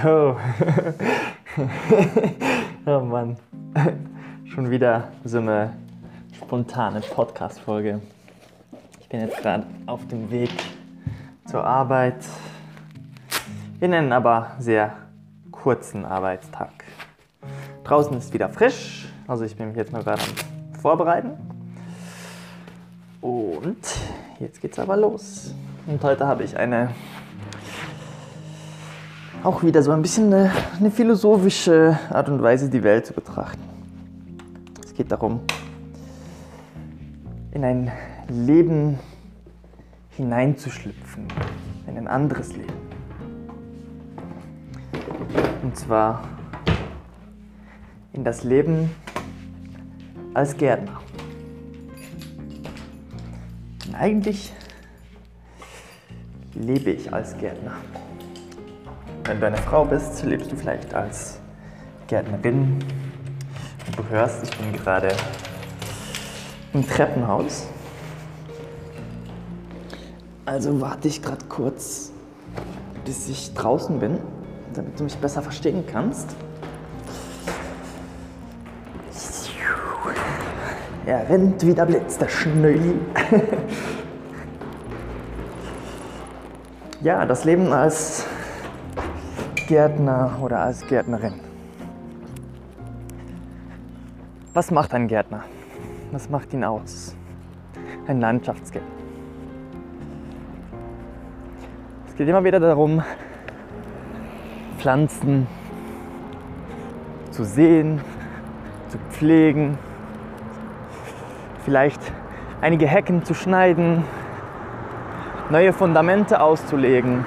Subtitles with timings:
[0.00, 0.08] So.
[2.86, 3.36] oh Mann.
[4.46, 5.74] Schon wieder so eine
[6.34, 8.00] spontane Podcast-Folge.
[9.00, 10.50] Ich bin jetzt gerade auf dem Weg
[11.44, 12.24] zur Arbeit.
[13.82, 14.96] In einen aber sehr
[15.50, 16.72] kurzen Arbeitstag.
[17.84, 21.32] Draußen ist wieder frisch, also ich bin mich jetzt mal gerade am Vorbereiten.
[23.20, 23.84] Und
[24.40, 25.54] jetzt geht's aber los.
[25.86, 26.88] Und heute habe ich eine
[29.42, 33.62] auch wieder so ein bisschen eine, eine, philosophische Art und Weise, die Welt zu betrachten.
[34.84, 35.40] Es geht darum,
[37.52, 37.90] in ein
[38.28, 38.98] Leben
[40.10, 41.26] hineinzuschlüpfen,
[41.88, 42.72] in ein anderes Leben.
[45.62, 46.22] Und zwar
[48.12, 48.90] in das Leben
[50.34, 51.00] als Gärtner.
[53.86, 54.52] Und eigentlich
[56.54, 57.72] lebe ich als Gärtner.
[59.24, 61.38] Wenn du eine Frau bist, lebst du vielleicht als
[62.08, 62.80] Gärtnerin.
[63.96, 65.14] Du hörst, ich bin gerade
[66.72, 67.68] im Treppenhaus.
[70.44, 72.10] Also warte ich gerade kurz,
[73.04, 74.18] bis ich draußen bin,
[74.74, 76.34] damit du mich besser verstehen kannst.
[81.06, 82.94] Er rennt wie der Blitz, der Schnöli.
[87.02, 88.26] ja, das Leben als
[89.72, 91.32] Gärtner oder als Gärtnerin.
[94.52, 95.44] Was macht ein Gärtner?
[96.10, 97.16] Was macht ihn aus?
[98.06, 98.92] Ein Landschaftsgärtner.
[102.06, 103.02] Es geht immer wieder darum,
[104.76, 105.46] Pflanzen
[107.30, 108.02] zu sehen,
[108.88, 109.78] zu pflegen,
[111.64, 112.12] vielleicht
[112.60, 114.04] einige Hecken zu schneiden,
[115.48, 117.24] neue Fundamente auszulegen.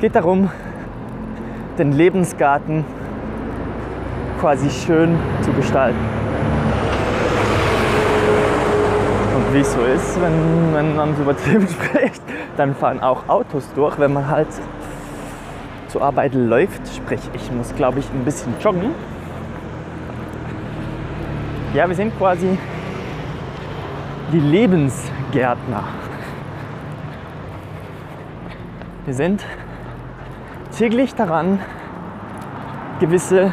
[0.00, 0.48] Geht darum,
[1.76, 2.86] den Lebensgarten
[4.40, 5.98] quasi schön zu gestalten.
[9.36, 12.22] Und wie es so ist, wenn, wenn man so übertrieben spricht,
[12.56, 14.48] dann fahren auch Autos durch, wenn man halt
[15.88, 16.80] zur Arbeit läuft.
[16.96, 18.94] Sprich, ich muss, glaube ich, ein bisschen joggen.
[21.74, 22.56] Ja, wir sind quasi
[24.32, 25.84] die Lebensgärtner.
[29.04, 29.44] Wir sind
[30.80, 31.60] täglich daran,
[33.00, 33.52] gewisse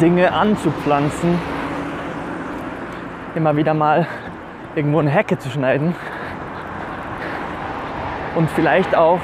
[0.00, 1.38] Dinge anzupflanzen,
[3.36, 4.08] immer wieder mal
[4.74, 5.94] irgendwo eine Hecke zu schneiden
[8.34, 9.20] und vielleicht auch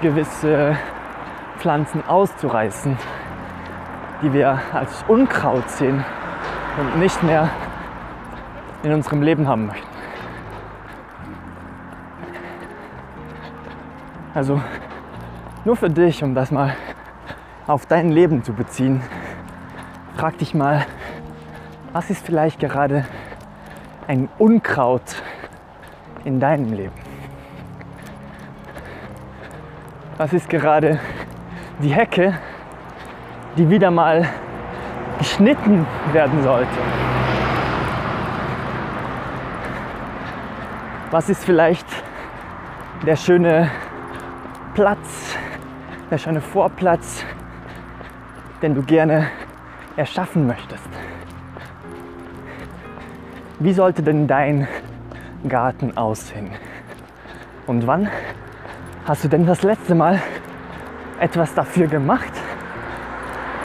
[0.00, 0.74] gewisse
[1.58, 2.96] Pflanzen auszureißen,
[4.22, 6.02] die wir als Unkraut sehen
[6.80, 7.50] und nicht mehr
[8.84, 9.86] in unserem Leben haben möchten.
[14.32, 14.62] Also
[15.64, 16.76] nur für dich, um das mal
[17.66, 19.00] auf dein Leben zu beziehen,
[20.16, 20.84] frag dich mal,
[21.92, 23.06] was ist vielleicht gerade
[24.06, 25.22] ein Unkraut
[26.24, 26.92] in deinem Leben?
[30.18, 31.00] Was ist gerade
[31.82, 32.38] die Hecke,
[33.56, 34.28] die wieder mal
[35.18, 36.78] geschnitten werden sollte?
[41.10, 41.86] Was ist vielleicht
[43.06, 43.70] der schöne
[44.74, 45.36] Platz,
[46.10, 47.24] der schöne Vorplatz,
[48.62, 49.28] den du gerne
[49.96, 50.88] erschaffen möchtest?
[53.58, 54.68] Wie sollte denn dein
[55.48, 56.50] Garten aussehen?
[57.66, 58.08] Und wann
[59.06, 60.20] hast du denn das letzte Mal
[61.20, 62.32] etwas dafür gemacht,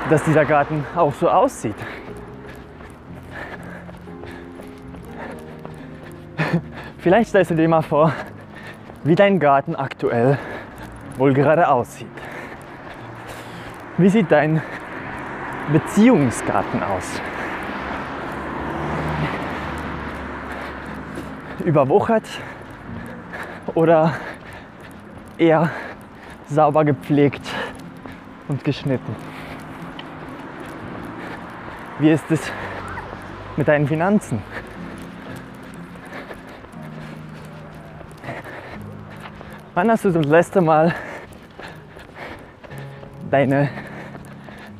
[0.09, 1.75] dass dieser Garten auch so aussieht?
[6.99, 8.13] Vielleicht stellst du dir mal vor,
[9.03, 10.37] wie dein Garten aktuell
[11.17, 12.07] wohl gerade aussieht.
[13.99, 14.61] Wie sieht dein
[15.73, 17.21] Beziehungsgarten aus?
[21.65, 22.23] Überwuchert
[23.75, 24.13] oder
[25.37, 25.69] eher
[26.47, 27.41] sauber gepflegt
[28.47, 29.13] und geschnitten?
[31.99, 32.53] Wie ist es
[33.57, 34.41] mit deinen Finanzen?
[39.73, 40.95] Wann hast du das letzte Mal
[43.29, 43.69] deine,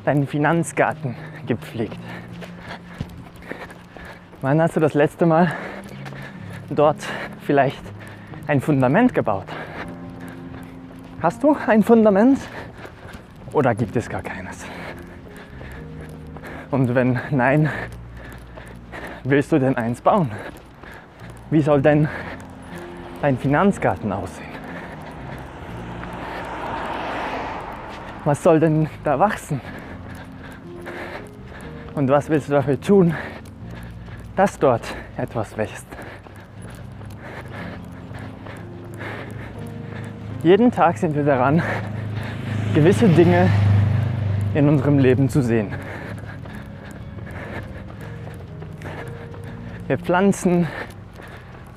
[0.04, 1.16] deinen Finanzgarten
[1.46, 1.98] gepflegt?
[4.40, 5.52] Wann hast du das letzte Mal
[6.70, 6.96] dort
[7.46, 7.82] vielleicht
[8.46, 9.46] ein Fundament gebaut?
[11.20, 12.38] Hast du ein Fundament
[13.52, 14.64] oder gibt es gar keines?
[16.70, 17.68] Und wenn nein,
[19.24, 20.30] willst du denn eins bauen?
[21.50, 22.08] Wie soll denn
[23.20, 24.50] dein Finanzgarten aussehen?
[28.24, 29.60] was soll denn da wachsen?
[31.94, 33.14] Und was willst du dafür tun,
[34.36, 34.82] dass dort
[35.16, 35.86] etwas wächst?
[40.42, 41.62] Jeden Tag sind wir daran,
[42.74, 43.48] gewisse Dinge
[44.54, 45.74] in unserem Leben zu sehen.
[49.86, 50.68] Wir pflanzen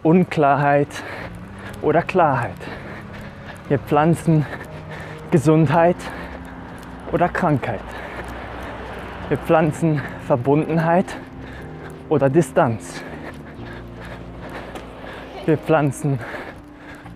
[0.04, 0.88] Unklarheit
[1.82, 2.52] oder Klarheit.
[3.68, 4.46] Wir pflanzen
[5.32, 5.98] Gesundheit
[7.12, 7.82] oder Krankheit.
[9.30, 11.06] Wir pflanzen Verbundenheit
[12.10, 13.02] oder Distanz.
[15.46, 16.20] Wir pflanzen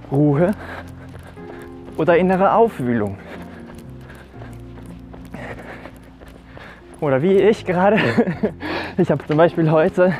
[0.09, 0.51] Ruhe
[1.97, 3.17] oder innere Aufwühlung.
[7.01, 7.99] Oder wie ich gerade,
[8.97, 10.13] ich habe zum Beispiel heute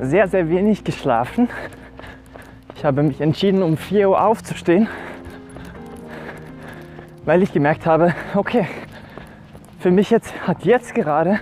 [0.00, 1.48] sehr, sehr wenig geschlafen.
[2.76, 4.86] Ich habe mich entschieden, um 4 Uhr aufzustehen,
[7.24, 8.68] weil ich gemerkt habe, okay,
[9.78, 11.40] für mich jetzt hat jetzt gerade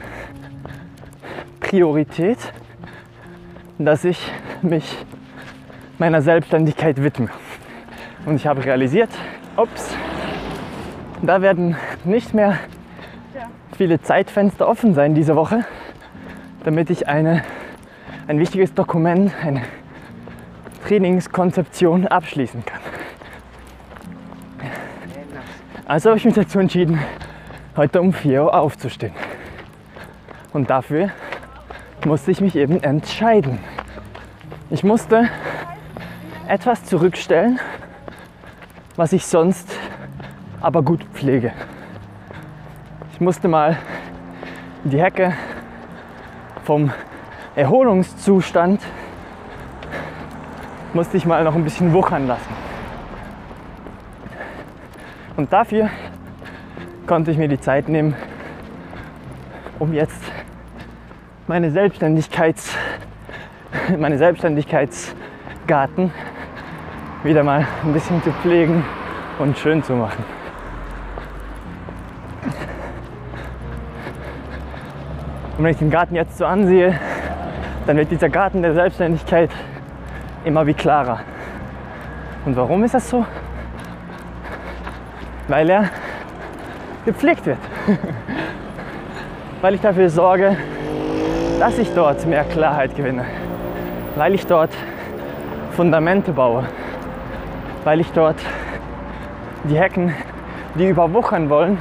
[1.61, 2.39] Priorität,
[3.79, 4.31] dass ich
[4.63, 5.05] mich
[5.99, 7.29] meiner Selbstständigkeit widme.
[8.25, 9.11] Und ich habe realisiert,
[9.57, 9.95] ups,
[11.23, 12.59] da werden nicht mehr
[13.77, 15.65] viele Zeitfenster offen sein diese Woche,
[16.65, 17.43] damit ich eine
[18.27, 19.63] ein wichtiges Dokument, eine
[20.87, 22.81] Trainingskonzeption abschließen kann.
[25.87, 26.99] Also habe ich mich dazu entschieden,
[27.77, 29.13] heute um 4 Uhr aufzustehen.
[30.53, 31.11] Und dafür
[32.07, 33.59] musste ich mich eben entscheiden.
[34.71, 35.29] Ich musste
[36.49, 37.61] etwas zurückstellen,
[38.97, 39.77] was ich sonst
[40.61, 41.53] aber gut pflege.
[43.13, 43.77] Ich musste mal
[44.85, 45.35] die Hecke
[46.65, 46.91] vom
[47.55, 48.81] Erholungszustand
[50.93, 52.55] musste ich mal noch ein bisschen wuchern lassen.
[55.37, 55.91] Und dafür
[57.07, 58.17] konnte ich mir die Zeit nehmen,
[59.79, 60.21] um jetzt
[61.47, 62.77] meine Selbstständigkeits,
[63.99, 66.11] meine Selbstständigkeitsgarten
[67.23, 68.85] wieder mal ein bisschen zu pflegen
[69.39, 70.25] und schön zu machen.
[75.57, 76.99] Und wenn ich den Garten jetzt so ansehe,
[77.87, 79.51] dann wird dieser Garten der Selbstständigkeit
[80.45, 81.21] immer wie klarer.
[82.45, 83.25] Und warum ist das so?
[85.49, 85.91] Weil er
[87.07, 87.59] gepflegt wird.
[89.63, 90.57] Weil ich dafür sorge,
[91.59, 93.25] dass ich dort mehr Klarheit gewinne.
[94.17, 94.71] Weil ich dort
[95.71, 96.65] Fundamente baue.
[97.85, 98.37] Weil ich dort
[99.65, 100.15] die Hecken,
[100.75, 101.79] die überwuchern wollen,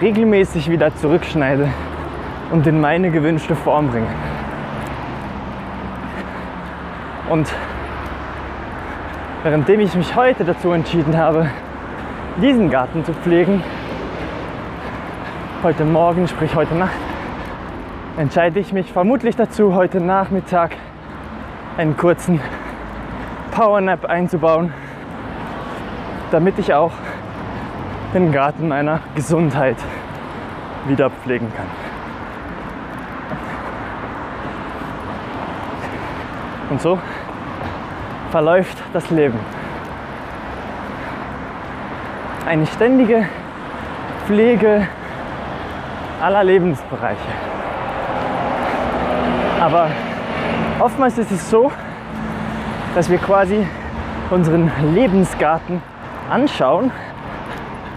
[0.00, 1.68] regelmäßig wieder zurückschneide
[2.50, 4.06] und in meine gewünschte Form bringe.
[7.30, 7.48] Und
[9.42, 11.48] währenddem ich mich heute dazu entschieden habe,
[12.40, 13.62] diesen Garten zu pflegen,
[15.64, 16.92] heute Morgen, sprich heute Nacht,
[18.18, 20.72] entscheide ich mich vermutlich dazu, heute Nachmittag
[21.78, 22.38] einen kurzen
[23.50, 24.74] Powernap einzubauen,
[26.30, 26.92] damit ich auch
[28.12, 29.78] den Garten meiner Gesundheit
[30.86, 31.66] wieder pflegen kann.
[36.68, 36.98] Und so
[38.30, 39.38] verläuft das Leben.
[42.44, 43.26] Eine ständige
[44.26, 44.88] Pflege
[46.20, 47.18] aller Lebensbereiche.
[49.60, 49.88] Aber
[50.80, 51.70] oftmals ist es so,
[52.94, 53.66] dass wir quasi
[54.30, 55.82] unseren Lebensgarten
[56.30, 56.90] anschauen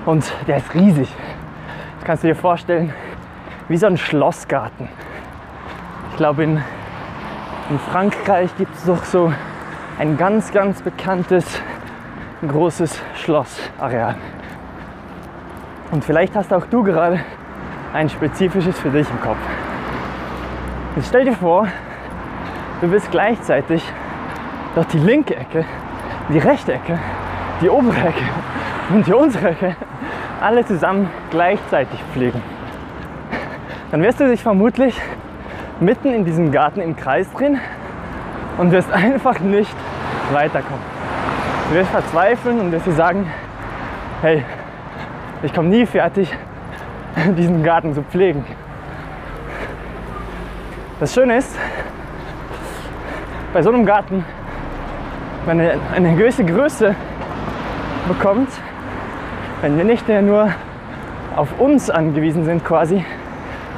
[0.06, 1.14] und der ist riesig.
[1.98, 2.94] Das kannst du dir vorstellen,
[3.68, 4.88] wie so ein Schlossgarten.
[6.12, 6.64] Ich glaube, in
[7.70, 9.34] in Frankreich gibt es doch so
[10.00, 11.44] ein ganz, ganz bekanntes
[12.48, 14.16] großes Schlossareal.
[15.92, 17.20] Und vielleicht hast auch du gerade
[17.94, 19.38] ein spezifisches für dich im Kopf.
[20.96, 21.68] Jetzt stell dir vor,
[22.82, 23.84] du willst gleichzeitig
[24.76, 25.66] doch die linke Ecke,
[26.30, 27.00] die rechte Ecke,
[27.62, 28.24] die obere Ecke
[28.90, 29.76] und die untere Ecke
[30.42, 32.42] alle zusammen gleichzeitig pflegen.
[33.92, 35.00] Dann wirst du dich vermutlich
[35.80, 37.60] mitten in diesem Garten im Kreis drehen
[38.58, 39.76] und wirst einfach nicht
[40.32, 40.84] weiterkommen.
[41.70, 43.32] Du wirst verzweifeln und wirst dir sagen,
[44.22, 44.44] hey,
[45.44, 46.34] ich komme nie fertig,
[47.38, 48.46] diesen Garten zu pflegen.
[51.00, 51.58] Das Schöne ist,
[53.54, 54.24] bei so einem Garten,
[55.46, 56.96] wenn er eine gewisse Größe
[58.08, 58.50] bekommt,
[59.62, 60.50] wenn wir nicht nur
[61.36, 63.04] auf uns angewiesen sind quasi,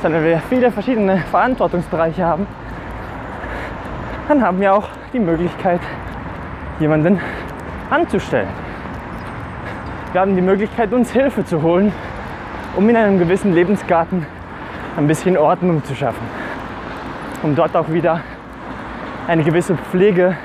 [0.02, 2.48] sondern wir viele verschiedene Verantwortungsbereiche haben,
[4.28, 5.82] dann haben wir auch die Möglichkeit,
[6.80, 7.20] jemanden
[7.90, 8.48] anzustellen.
[10.12, 11.92] wir haben die Möglichkeit, uns Hilfe zu holen,
[12.76, 14.26] um in einem gewissen Lebensgarten
[14.98, 16.26] ein bisschen Ordnung zu schaffen.
[17.44, 18.22] Um dort auch wieder
[19.28, 20.36] eine gewisse Pflege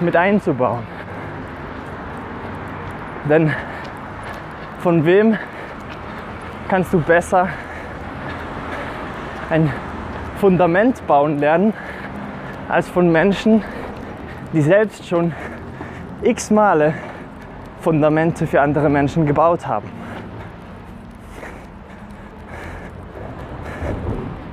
[0.00, 0.82] mit einzubauen.
[3.28, 3.52] Denn
[4.80, 5.38] von wem
[6.68, 7.48] kannst du besser
[9.50, 9.70] ein
[10.38, 11.72] Fundament bauen lernen,
[12.68, 13.62] als von Menschen,
[14.52, 15.32] die selbst schon
[16.22, 16.94] x Male
[17.80, 20.01] Fundamente für andere Menschen gebaut haben.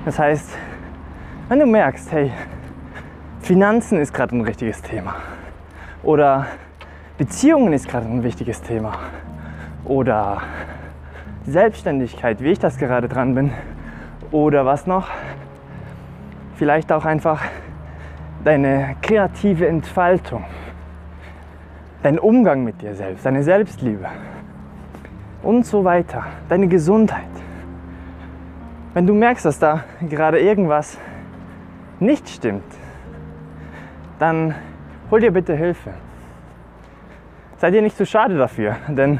[0.10, 0.58] Das heißt,
[1.50, 2.32] wenn du merkst, hey,
[3.42, 5.14] Finanzen ist gerade ein richtiges Thema
[6.02, 6.48] oder
[7.20, 8.94] Beziehungen ist gerade ein wichtiges Thema
[9.86, 10.42] oder
[11.46, 13.52] Selbstständigkeit, wie ich das gerade dran bin
[14.32, 15.10] oder was noch,
[16.56, 17.44] vielleicht auch einfach
[18.44, 20.44] deine kreative Entfaltung
[22.02, 24.08] dein Umgang mit dir selbst, deine Selbstliebe
[25.44, 27.28] und so weiter, deine Gesundheit.
[28.92, 30.98] Wenn du merkst, dass da gerade irgendwas
[32.00, 32.64] nicht stimmt,
[34.18, 34.56] dann
[35.12, 35.94] hol dir bitte Hilfe.
[37.58, 39.20] Sei dir nicht zu schade dafür, denn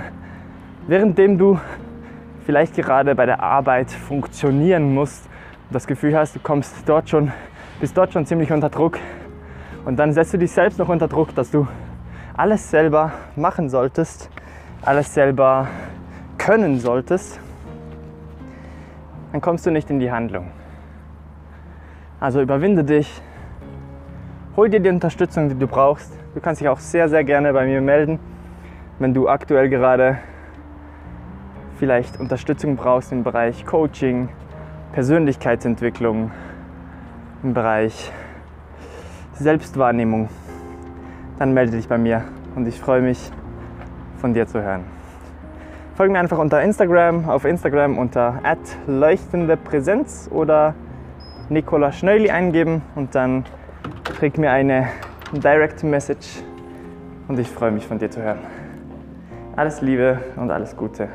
[0.88, 1.60] währenddem du
[2.46, 5.26] vielleicht gerade bei der Arbeit funktionieren musst
[5.68, 7.32] und das Gefühl hast, du kommst dort schon,
[7.80, 8.98] bist dort schon ziemlich unter Druck
[9.86, 11.68] und dann setzt du dich selbst noch unter Druck, dass du
[12.36, 14.32] alles selber machen solltest,
[14.82, 15.68] alles selber
[16.40, 17.40] können solltest,
[19.32, 20.52] dann kommst du nicht in die Handlung.
[22.20, 23.22] Also überwinde dich,
[24.56, 26.18] hol dir die Unterstützung, die du brauchst.
[26.34, 28.20] Du kannst dich auch sehr, sehr gerne bei mir melden,
[29.00, 30.18] wenn du aktuell gerade
[31.78, 34.30] vielleicht Unterstützung brauchst im Bereich Coaching,
[34.92, 36.32] Persönlichkeitsentwicklung,
[37.44, 38.12] im Bereich
[39.34, 40.28] Selbstwahrnehmung
[41.40, 43.32] dann melde dich bei mir und ich freue mich,
[44.18, 44.99] von dir zu hören.
[46.00, 48.42] Folge mir einfach unter Instagram, auf Instagram unter
[48.88, 50.74] leuchtende Präsenz oder
[51.50, 53.44] Nicola Schnöli eingeben und dann
[54.06, 54.88] krieg mir eine
[55.34, 56.42] Direct Message
[57.28, 58.40] und ich freue mich von dir zu hören.
[59.58, 61.10] Alles Liebe und alles Gute.